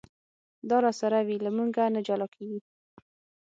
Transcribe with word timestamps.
دا 0.69 0.77
راسره 0.85 1.19
وي 1.27 1.37
له 1.45 1.49
مونږه 1.57 1.83
نه 1.95 2.01
جلا 2.07 2.27
کېږي. 2.35 2.59